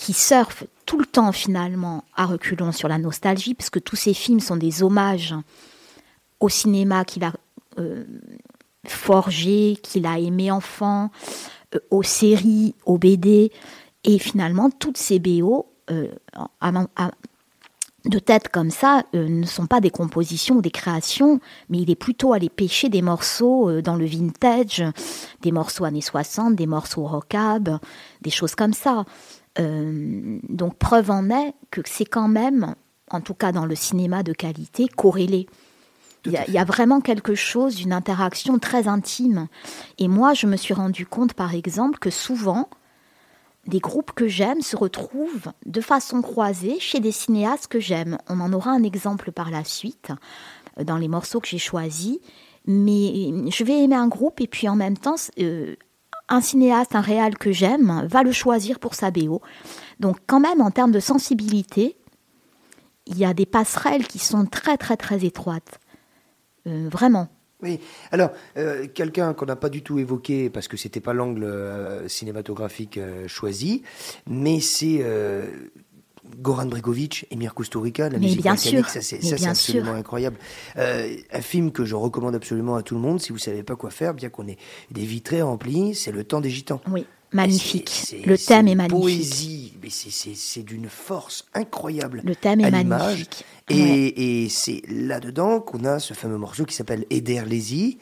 [0.00, 4.14] qui surfe tout le temps finalement à reculons sur la nostalgie, parce que tous ses
[4.14, 5.34] films sont des hommages
[6.40, 7.34] au cinéma qu'il a
[7.78, 8.04] euh,
[8.86, 11.10] forgé, qu'il a aimé enfant,
[11.74, 13.52] euh, aux séries, aux BD.
[14.04, 16.08] Et finalement, toutes ces BO, euh,
[18.06, 21.94] de tête comme ça, ne sont pas des compositions ou des créations, mais il est
[21.94, 24.82] plutôt allé pêcher des morceaux dans le vintage,
[25.42, 27.78] des morceaux années 60, des morceaux rockab,
[28.22, 29.04] des choses comme ça.
[29.58, 32.74] Euh, donc preuve en est que c'est quand même,
[33.10, 35.46] en tout cas dans le cinéma de qualité, corrélé.
[36.26, 39.48] Il y, a, il y a vraiment quelque chose d'une interaction très intime.
[39.96, 42.68] Et moi, je me suis rendu compte, par exemple, que souvent,
[43.66, 48.18] des groupes que j'aime se retrouvent de façon croisée chez des cinéastes que j'aime.
[48.28, 50.12] On en aura un exemple par la suite
[50.78, 52.18] euh, dans les morceaux que j'ai choisis.
[52.66, 55.76] Mais je vais aimer un groupe et puis en même temps, euh,
[56.30, 59.42] un cinéaste, un réal que j'aime, va le choisir pour sa BO.
[59.98, 61.96] Donc quand même, en termes de sensibilité,
[63.06, 65.80] il y a des passerelles qui sont très très très étroites.
[66.66, 67.28] Euh, vraiment.
[67.62, 67.78] Oui.
[68.10, 72.08] Alors, euh, quelqu'un qu'on n'a pas du tout évoqué parce que c'était pas l'angle euh,
[72.08, 73.82] cinématographique choisi,
[74.26, 75.04] mais c'est
[76.38, 79.16] Goran Bregovic et Mirko Kusturica, la Mais musique bien sûr, ça c'est
[79.46, 79.54] absolument
[79.86, 79.94] sûr.
[79.94, 80.38] incroyable.
[80.76, 83.76] Euh, un film que je recommande absolument à tout le monde si vous savez pas
[83.76, 84.58] quoi faire, bien qu'on ait
[84.90, 86.80] des vitrées remplies, c'est Le Temps des Gitans.
[86.90, 88.16] Oui, magnifique.
[88.26, 89.00] Le thème est magnifique.
[89.00, 92.22] Poésie, mais c'est- d'une force incroyable.
[92.24, 93.44] Le thème est magnifique.
[93.68, 94.12] Et, Ouais.
[94.16, 97.98] et c'est là-dedans qu'on a ce fameux morceau qui s'appelle Eder Lazy.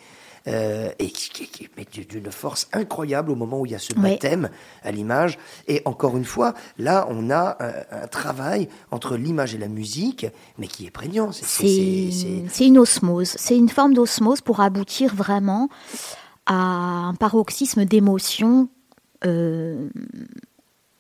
[0.49, 3.79] Euh, et qui, qui, qui met d'une force incroyable au moment où il y a
[3.79, 4.49] ce baptême
[4.83, 5.39] à l'image.
[5.69, 10.27] Et encore une fois, là, on a un, un travail entre l'image et la musique,
[10.59, 11.31] mais qui est prégnant.
[11.33, 13.35] C'est- une osmose.
[13.37, 15.69] C'est une forme d'osmose pour aboutir vraiment
[16.47, 18.69] à un paroxysme d'émotion
[19.27, 19.89] euh,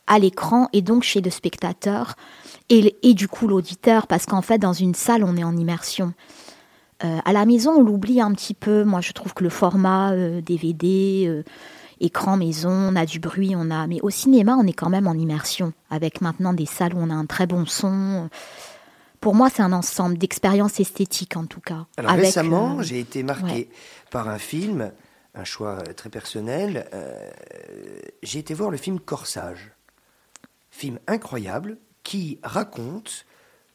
[0.06, 2.14] à l'écran et donc chez le spectateur
[2.70, 6.12] et, et du coup l'auditeur, parce qu'en fait, dans une salle, on est en immersion.
[7.04, 8.84] Euh, à la maison, on l'oublie un petit peu.
[8.84, 11.42] Moi, je trouve que le format euh, DVD, euh,
[12.00, 13.86] écran maison, on a du bruit, on a.
[13.86, 17.10] Mais au cinéma, on est quand même en immersion, avec maintenant des salles où on
[17.10, 18.28] a un très bon son.
[19.20, 21.86] Pour moi, c'est un ensemble d'expériences esthétiques, en tout cas.
[21.96, 23.68] Alors Avec, récemment, euh, j'ai été marqué ouais.
[24.10, 24.92] par un film,
[25.34, 26.88] un choix euh, très personnel.
[26.94, 27.28] euh,
[28.22, 29.72] j'ai été voir le film Corsage.
[30.70, 33.26] Film incroyable qui raconte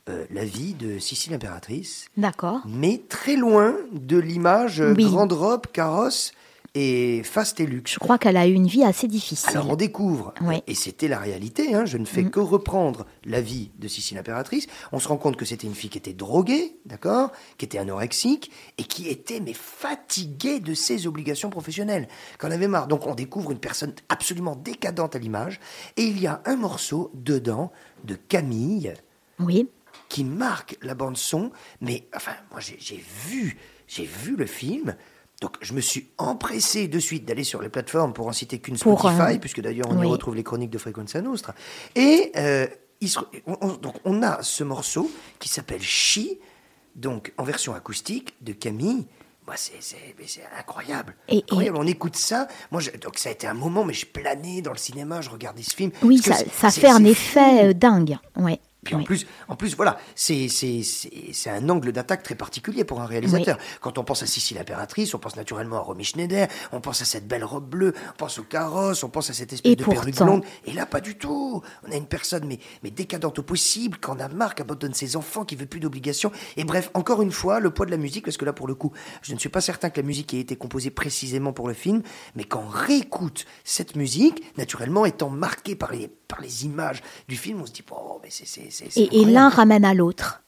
[0.10, 2.62] euh, la vie de Sicile impératrice, D'accord.
[2.68, 5.06] mais très loin de l'image euh, Oui.
[5.06, 6.34] grande robe, carrosse
[6.76, 7.94] et faste et luxe.
[7.94, 9.50] Je crois qu'elle a eu une vie assez difficile.
[9.52, 10.64] Alors on découvre, Ouais.
[10.66, 12.32] et c'était la réalité, hein, je ne fais Mm.
[12.32, 15.92] que reprendre la vie de Sicile impératrice, on se rend compte que c'était une fille
[15.92, 21.50] qui était droguée, d'accord, qui était anorexique, et qui était mais fatiguée de ses obligations
[21.52, 22.08] professionnelles,
[22.40, 22.88] qu'en avait marre.
[22.88, 25.60] Donc on découvre une personne absolument décadente à l'image,
[25.96, 27.72] et il y a un morceau dedans
[28.04, 28.94] de Camille
[29.40, 29.68] Oui.
[30.10, 34.96] Qui marque la bande son, mais enfin, moi j'ai vu, j'ai vu le film.
[35.42, 38.78] Donc je me suis empressé de suite d'aller sur les plateformes pour en citer qu'une
[38.78, 41.54] Spotify, euh, puisque d'ailleurs on y retrouve les chroniques de Frequenza Nostra.
[41.96, 42.66] Et euh,
[43.02, 46.40] il se- on, on- donc on a ce morceau qui s'appelle Chi,
[46.96, 49.06] donc en version acoustique de Camille.
[49.46, 49.74] Moi, c'est
[50.58, 51.18] incroyable.
[51.28, 51.78] Et- incroyable.
[51.78, 52.48] On écoute ça.
[52.72, 55.30] Moi, je- donc ça a été un moment, mais je planais dans le cinéma, je
[55.30, 55.92] regardais ce film.
[56.02, 58.18] Oui, ça, ça fait un effet euh, dingue.
[58.38, 58.62] Ouais.
[58.84, 62.84] Puis en plus, en plus, voilà, c'est c'est c'est c'est un angle d'attaque très particulier
[62.84, 63.58] pour un réalisateur.
[63.82, 67.06] Quand on pense à Sicile impératrice, on pense naturellement à Romy Schneider, on pense à
[67.06, 69.84] cette belle robe bleue, on pense au carrosse, on pense à cette espèce Et de
[69.84, 70.44] perruque blonde.
[70.66, 71.62] Et là, pas du tout.
[71.88, 74.94] On a une personne mais mais décadente au possible, qui en a marre, qui abandonne
[74.94, 76.32] ses enfants, qui veut plus d'obligations.
[76.58, 78.76] Et bref, encore une fois, le poids de la musique, parce que là, pour le
[78.76, 78.92] coup,
[79.22, 82.02] je ne suis pas certain que la musique ait été composée précisément pour le film,
[82.36, 87.38] mais quand on réécoute cette musique, naturellement étant marquée par les par les images du
[87.38, 90.44] film, on se dit, oh, mais c'est Et, l'un ramène à l'autre.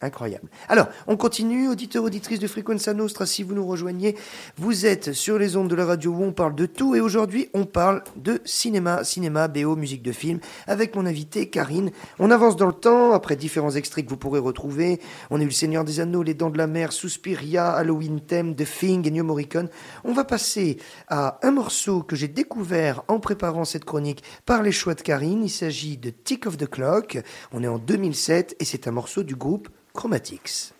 [0.00, 0.48] Incroyable.
[0.68, 4.16] Alors, on continue, auditeurs, auditrices de Frequenza Nostra, si vous nous rejoignez,
[4.56, 7.48] vous êtes sur les ondes de la radio où on parle de tout, et aujourd'hui,
[7.52, 11.90] on parle de cinéma, cinéma, BO, musique de film, avec mon invité Karine.
[12.18, 15.00] On avance dans le temps, après différents extraits que vous pourrez retrouver.
[15.30, 18.54] On a eu Le Seigneur des Anneaux, Les Dents de la Mer, Suspiria, Halloween Theme,
[18.54, 19.68] The Thing et New Morricone.
[20.04, 24.72] On va passer à un morceau que j'ai découvert en préparant cette chronique par les
[24.72, 25.42] choix de Karine.
[25.42, 27.18] Il s'agit de Tick of the Clock.
[27.52, 30.77] On est en 2007 et c'est un morceau du groupe Chromatics.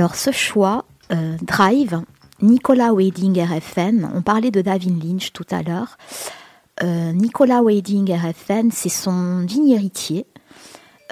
[0.00, 2.00] Alors ce choix, euh, Drive,
[2.40, 5.98] Nicolas Wedding RFN, on parlait de David Lynch tout à l'heure.
[6.82, 10.24] Euh, Nicolas Wedding RFN, c'est son digne héritier.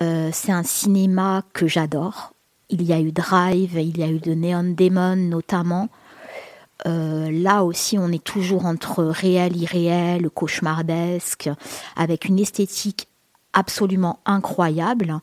[0.00, 2.32] Euh, c'est un cinéma que j'adore.
[2.70, 5.90] Il y a eu Drive, il y a eu de Neon Demon notamment.
[6.86, 11.50] là aussi, on est toujours entre réel, irréel, cauchemardesque,
[11.94, 13.07] avec une esthétique
[13.52, 15.18] absolument incroyable.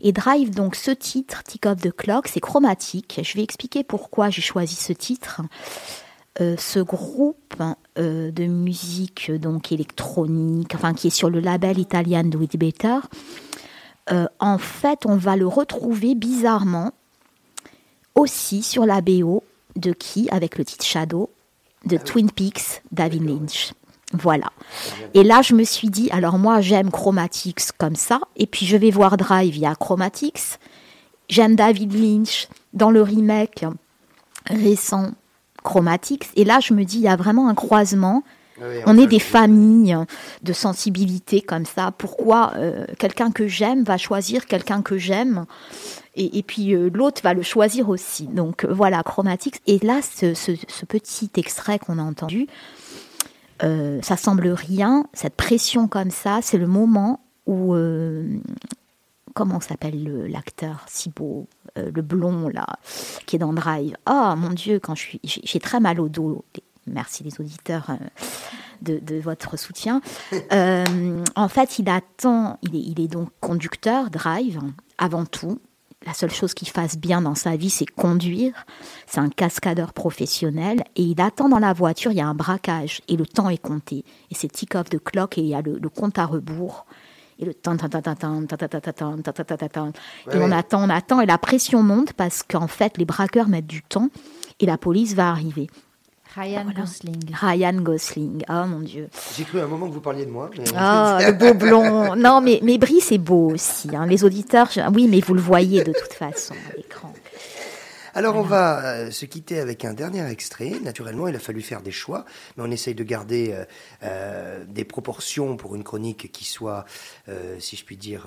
[0.00, 3.20] Et Drive, donc ce titre, Tick of the Clock, c'est chromatique.
[3.22, 5.42] Je vais expliquer pourquoi j'ai choisi ce titre.
[6.40, 7.60] Euh, ce groupe
[7.98, 12.98] euh, de musique donc électronique, enfin qui est sur le label italien Do It Better,
[14.12, 16.92] euh, en fait, on va le retrouver bizarrement
[18.14, 19.42] aussi sur la BO
[19.76, 21.30] de qui Avec le titre Shadow
[21.84, 23.72] de ah Twin Peaks, David Lynch.
[24.12, 24.50] Voilà.
[25.14, 28.76] Et là, je me suis dit, alors moi, j'aime Chromatics comme ça, et puis je
[28.76, 30.58] vais voir Drive via Chromatics.
[31.28, 33.64] J'aime David Lynch dans le remake
[34.46, 35.12] récent
[35.62, 36.28] Chromatics.
[36.34, 38.24] Et là, je me dis, il y a vraiment un croisement.
[38.84, 39.96] On est des familles
[40.42, 41.92] de sensibilité comme ça.
[41.96, 45.46] Pourquoi euh, quelqu'un que j'aime va choisir quelqu'un que j'aime?
[46.14, 48.26] Et, puis euh, l'autre va le choisir aussi.
[48.26, 49.62] Donc euh, voilà, Chromatics.
[49.66, 52.48] Et là, ce, ce petit extrait qu'on a entendu,
[53.62, 58.38] euh, ça semble rien, cette pression comme ça, c'est le moment où euh,
[59.34, 61.48] comment s'appelle l'acteur si beau,
[61.78, 62.66] euh, le blond là,
[63.26, 63.96] qui est dans Drive.
[64.08, 66.44] Oh mon Dieu, quand je suis, j'ai très mal au dos.
[66.86, 67.90] Merci les auditeurs
[68.82, 70.00] de, votre soutien.
[70.50, 74.58] en fait, il attend, il est, il est donc conducteur Drive
[74.98, 75.60] avant tout
[76.06, 78.64] la seule chose qu'il fasse bien dans sa vie, c'est conduire.
[79.06, 83.02] C'est un cascadeur professionnel et il attend dans la voiture, il y a un braquage
[83.08, 84.04] et le temps est compté.
[84.30, 86.86] Et c'est tick off de clock et il y a le, compte à rebours.
[87.38, 87.54] Et le
[90.30, 93.66] Et on attend, on attend et la pression monte parce qu'en fait les braqueurs mettent
[93.66, 94.08] du temps
[94.58, 95.68] et la police va arriver.
[96.36, 97.34] Ryan Gosling.
[97.34, 98.42] Ryan Gosling.
[98.48, 99.08] Oh mon Dieu.
[99.36, 100.48] J'ai cru à un moment que vous parliez de moi.
[100.56, 100.64] Mais...
[100.68, 102.14] Oh, le beau blond.
[102.14, 103.94] Non, mais, mais Brie, c'est beau aussi.
[103.94, 104.06] Hein.
[104.06, 107.12] Les auditeurs, oui, mais vous le voyez de toute façon à l'écran.
[108.12, 110.72] Alors on va euh, se quitter avec un dernier extrait.
[110.82, 112.24] Naturellement, il a fallu faire des choix,
[112.56, 113.64] mais on essaye de garder euh,
[114.02, 116.84] euh, des proportions pour une chronique qui soit,
[117.58, 118.26] si je puis dire,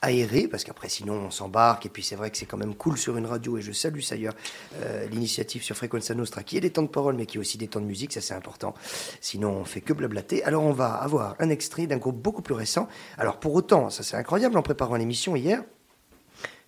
[0.00, 1.86] aérée, parce qu'après sinon on s'embarque.
[1.86, 4.00] Et puis c'est vrai que c'est quand même cool sur une radio, et je salue
[4.08, 4.34] d'ailleurs
[5.10, 7.68] l'initiative sur Frequenza Nostra, qui est des temps de parole, mais qui est aussi des
[7.68, 8.74] temps de musique, ça c'est important.
[9.20, 10.42] Sinon on fait que blablater.
[10.44, 12.88] Alors on va avoir un extrait d'un groupe beaucoup plus récent.
[13.18, 15.62] Alors pour autant, ça c'est incroyable en préparant l'émission hier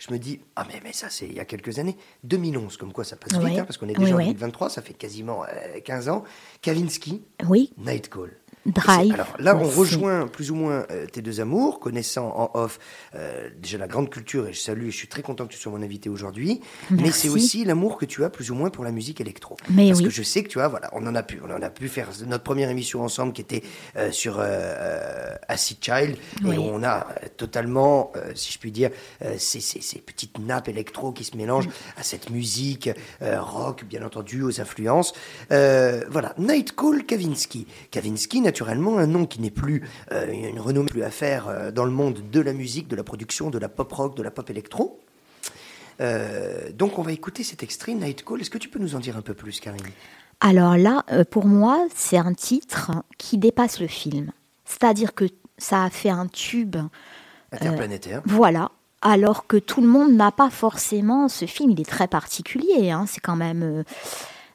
[0.07, 2.93] je me dis, ah mais, mais ça c'est il y a quelques années, 2011, comme
[2.93, 5.45] quoi ça passe vite, hein, parce qu'on est déjà en 2023, ça fait quasiment
[5.85, 6.25] 15 euh, ans.
[6.61, 7.73] Kavinsky, oui.
[7.79, 8.37] Night Call.
[8.67, 9.12] Drive.
[9.12, 12.79] Alors là, on rejoint plus ou moins euh, tes deux amours, connaissant en off
[13.15, 15.59] euh, déjà la grande culture, et je salue, et je suis très content que tu
[15.59, 16.61] sois mon invité aujourd'hui.
[16.91, 19.57] Mais c'est aussi l'amour que tu as plus ou moins pour la musique électro.
[19.69, 21.61] Mais Parce que je sais que tu as, voilà, on en a pu, on en
[21.61, 23.62] a pu faire notre première émission ensemble qui était
[23.97, 24.41] euh, sur
[25.49, 27.07] Acid Child, et on a
[27.37, 28.91] totalement, si je puis dire,
[29.37, 32.91] ces, ces, ces, petites nappes électro qui se mélangent à cette musique
[33.21, 35.12] rock, bien entendu, aux influences.
[35.51, 37.67] voilà, Night Call Kavinsky.
[37.91, 39.83] Kavinsky, naturellement un nom qui n'est plus
[40.13, 43.03] euh, une renommée plus à faire euh, dans le monde de la musique, de la
[43.03, 45.01] production, de la pop rock, de la pop électro.
[46.01, 48.41] Euh, donc on va écouter cet extrait Night Call.
[48.41, 49.83] Est-ce que tu peux nous en dire un peu plus, Karine?
[50.41, 54.31] Alors là, euh, pour moi, c'est un titre qui dépasse le film.
[54.65, 55.25] C'est-à-dire que
[55.59, 56.77] ça a fait un tube.
[57.51, 58.23] Interplanétaire.
[58.25, 58.71] voilà.
[59.03, 61.29] Alors que tout le monde n'a pas forcément.
[61.29, 62.91] Ce film, il est très particulier.
[62.93, 63.05] hein.
[63.09, 63.83] C'est quand même.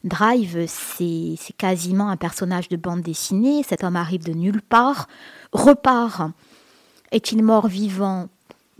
[0.04, 3.64] Drive, c'est quasiment un personnage de bande dessinée.
[3.64, 5.08] Cet homme arrive de nulle part,
[5.52, 6.32] repart.
[7.12, 8.30] Est-il mort vivant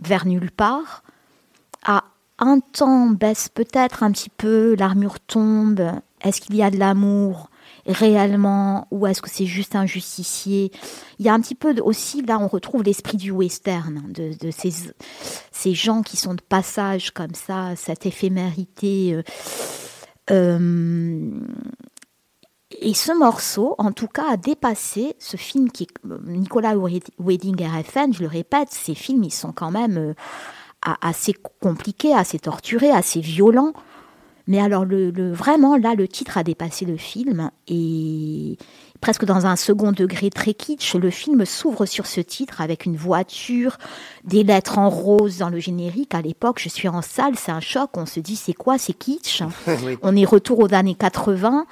[0.00, 1.02] vers nulle part?
[1.84, 2.04] À
[2.38, 5.82] un temps, baisse peut-être un petit peu, l'armure tombe.
[6.22, 7.50] Est-ce qu'il y a de l'amour
[7.86, 10.70] réellement ou est-ce que c'est juste un justicier?
[11.18, 14.50] Il y a un petit peu aussi, là on retrouve l'esprit du western, de, de
[14.50, 14.72] ces,
[15.50, 19.14] ces gens qui sont de passage comme ça, cette éphémérité.
[19.14, 19.22] euh,
[20.30, 21.30] euh,
[22.80, 26.74] et ce morceau, en tout cas, a dépassé ce film qui euh, Nicolas
[27.18, 30.14] Wedding RFN, je le répète, ces films, ils sont quand même euh,
[31.00, 33.72] assez compliqués, assez torturés, assez violents.
[34.46, 38.56] Mais alors, vraiment, là, le titre a dépassé le film et
[39.00, 42.96] presque dans un second degré très kitsch, le film s'ouvre sur ce titre avec une
[42.96, 43.78] voiture,
[44.24, 46.14] des lettres en rose dans le générique.
[46.14, 47.90] À l'époque, je suis en salle, c'est un choc.
[47.94, 49.42] On se dit, c'est quoi, c'est kitsch?
[49.84, 49.96] Oui.
[50.02, 51.64] On est retour aux années 80.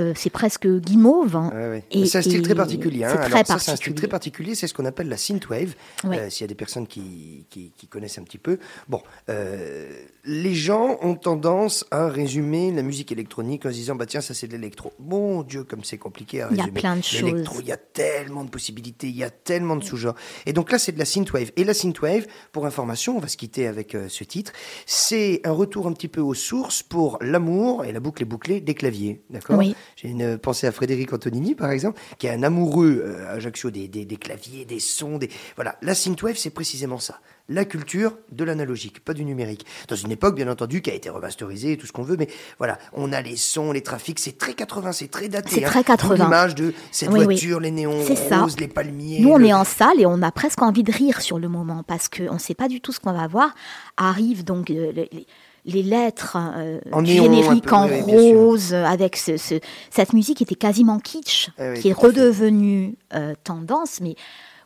[0.00, 1.36] Euh, c'est presque guimauve.
[1.36, 1.80] hein.
[1.92, 3.04] C'est un style très particulier.
[3.04, 3.08] hein.
[3.12, 4.54] c'est très ça, c'est un style très particulier.
[4.54, 5.74] C'est ce qu'on appelle la synthwave.
[6.04, 8.58] Euh, S'il y a des personnes qui, qui, qui connaissent un petit peu.
[8.88, 9.88] Bon, euh,
[10.24, 14.34] les gens ont tendance à résumer la musique électronique en se disant bah tiens ça
[14.34, 14.92] c'est de l'électro.
[14.98, 16.80] Bon Dieu comme c'est compliqué à Il y a résumer.
[16.80, 17.32] plein de choses.
[17.60, 20.14] Il y a tellement de possibilités, il y a tellement de sous-genres.
[20.46, 21.50] Et donc là c'est de la synthwave.
[21.56, 24.52] Et la synthwave, pour information, on va se quitter avec ce titre.
[24.86, 28.60] C'est un retour un petit peu aux sources pour l'amour et la boucle est bouclée
[28.60, 29.58] des claviers, d'accord?
[29.58, 29.74] Oui.
[29.96, 33.70] J'ai une pensée à Frédéric Antonini, par exemple, qui est un amoureux euh, à Ajaccio
[33.70, 35.18] des, des, des claviers, des sons.
[35.18, 35.28] Des...
[35.56, 37.20] Voilà, la synthwave, c'est précisément ça.
[37.50, 39.66] La culture de l'analogique, pas du numérique.
[39.88, 42.28] Dans une époque, bien entendu, qui a été remasterisée et tout ce qu'on veut, mais
[42.56, 45.50] voilà, on a les sons, les trafics, c'est très 80, c'est très daté.
[45.56, 45.68] C'est hein.
[45.68, 46.14] très 80.
[46.16, 47.24] D'où L'image de cette Oui, oui.
[47.24, 49.20] voiture, les néons roses, les palmiers.
[49.20, 51.48] Nous, on le- est en salle et on a presque envie de rire sur le
[51.48, 53.54] moment parce qu'on ne sait pas du tout ce qu'on va voir.
[53.98, 55.26] Arrivent donc euh, les,
[55.64, 59.36] les- lettres euh, En du néon, un générique peu, en oui, rose, euh, avec ce,
[59.36, 59.60] ce-
[59.90, 64.16] cette musique qui était quasiment kitsch, Eh oui, qui est redevenue euh, tendance, mais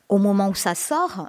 [0.09, 1.28] au moment où ça sort,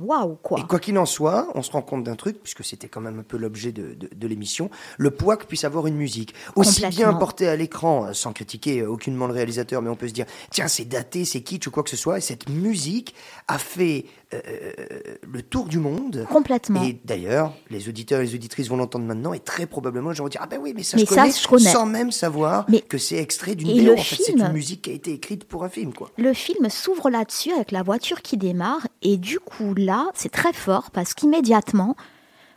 [0.00, 0.58] waouh, quoi.
[0.58, 3.18] Et quoi qu'il en soit, on se rend compte d'un truc, puisque c'était quand même
[3.18, 6.34] un peu l'objet de, de, de l'émission, le poids que puisse avoir une musique.
[6.54, 10.24] Aussi bien portée à l'écran, sans critiquer aucunement le réalisateur, mais on peut se dire,
[10.50, 13.14] tiens, c'est daté, c'est kitsch ou quoi que ce soit, et cette musique
[13.48, 16.26] a fait le tour du monde.
[16.30, 16.82] Complètement.
[16.82, 20.28] Et d'ailleurs, les auditeurs et les auditrices vont l'entendre maintenant, et très probablement, ils vont
[20.28, 21.70] dire, ah ben oui, mais ça, Mais je, ça, connais, je connais.
[21.72, 23.84] sans même savoir Mais- que c'est extrait d'une BO.
[23.84, 26.10] le En fait, c'est une musique qui a été écrite pour un film, quoi.
[26.18, 30.52] Le film s'ouvre là-dessus avec la voiture qui démarre et du coup là, c'est très
[30.52, 31.96] fort parce qu'immédiatement,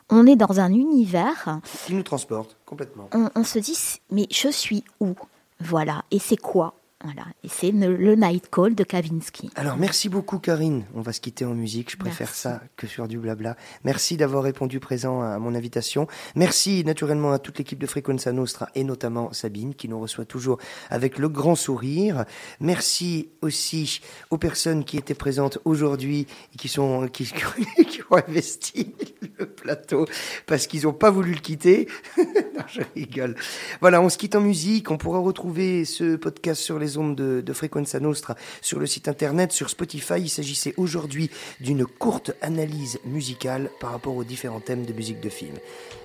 [0.10, 3.10] on est dans un univers, Qui nous transporte, complètement.
[3.14, 3.78] on, on se dit
[4.12, 5.14] mais je suis où?
[5.62, 6.74] Voilà, et c'est quoi?
[7.02, 9.50] Voilà, et c'est le, Night Call de Kavinsky.
[9.56, 10.84] Alors, merci beaucoup, Karine.
[10.93, 11.89] On va se quitter en musique.
[11.91, 12.41] Je préfère Merci.
[12.41, 13.56] ça que sur du blabla.
[13.86, 16.08] Merci d'avoir répondu présent à mon invitation.
[16.36, 20.58] Merci naturellement à toute l'équipe de Frequenza Nostra et notamment Sabine qui nous reçoit toujours
[20.89, 22.26] avec le grand sourire.
[22.60, 28.93] Merci aussi aux personnes qui étaient présentes aujourd'hui et qui sont, qui, qui ont investi
[29.38, 30.06] le plateau
[30.47, 31.88] parce qu'ils n'ont pas voulu le quitter.
[32.18, 33.36] non, je rigole.
[33.80, 34.91] Voilà, on se quitte en musique.
[34.91, 39.70] On pourra retrouver ce podcast sur de, de Frequenza Nostra sur le site internet, sur
[39.70, 40.16] Spotify.
[40.18, 41.30] Il s'agissait aujourd'hui
[41.60, 45.56] d'une courte analyse musicale par rapport aux différents thèmes de musique de film.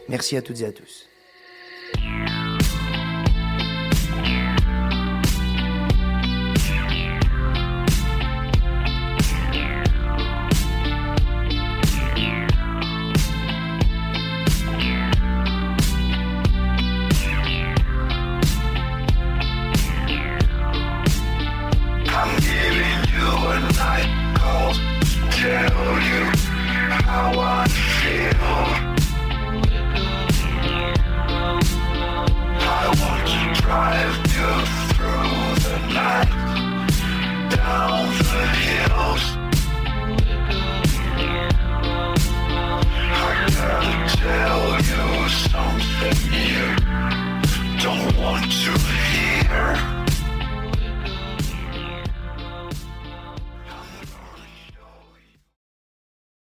[0.09, 1.09] Merci à toutes et à tous.